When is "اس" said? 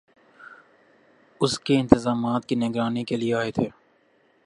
1.41-1.59